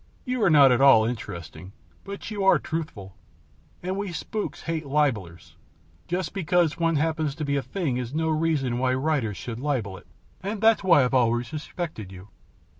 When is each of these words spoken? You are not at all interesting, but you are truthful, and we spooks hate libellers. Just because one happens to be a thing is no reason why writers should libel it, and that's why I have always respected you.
You 0.25 0.41
are 0.43 0.49
not 0.49 0.71
at 0.71 0.81
all 0.81 1.05
interesting, 1.05 1.73
but 2.03 2.31
you 2.31 2.43
are 2.43 2.57
truthful, 2.57 3.15
and 3.83 3.95
we 3.95 4.11
spooks 4.11 4.63
hate 4.63 4.87
libellers. 4.87 5.57
Just 6.07 6.33
because 6.33 6.79
one 6.79 6.95
happens 6.95 7.35
to 7.35 7.45
be 7.45 7.55
a 7.55 7.61
thing 7.61 7.97
is 7.97 8.11
no 8.11 8.29
reason 8.29 8.79
why 8.79 8.95
writers 8.95 9.37
should 9.37 9.59
libel 9.59 9.97
it, 9.97 10.07
and 10.41 10.59
that's 10.59 10.83
why 10.83 11.01
I 11.01 11.03
have 11.03 11.13
always 11.13 11.53
respected 11.53 12.11
you. 12.11 12.29